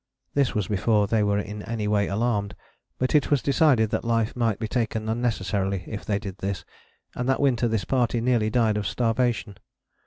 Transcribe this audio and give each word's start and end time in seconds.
This 0.33 0.55
was 0.55 0.67
before 0.67 1.05
they 1.05 1.21
were 1.21 1.37
in 1.37 1.61
any 1.61 1.87
way 1.87 2.07
alarmed. 2.07 2.55
But 2.97 3.13
it 3.13 3.29
was 3.29 3.43
decided 3.43 3.91
that 3.91 4.03
life 4.03 4.35
might 4.35 4.57
be 4.57 4.67
taken 4.67 5.07
unnecessarily 5.07 5.83
if 5.85 6.05
they 6.05 6.17
did 6.17 6.39
this 6.39 6.65
and 7.13 7.29
that 7.29 7.39
winter 7.39 7.67
this 7.67 7.85
party 7.85 8.19
nearly 8.19 8.49
died 8.49 8.77
of 8.77 8.87
starvation. 8.87 9.59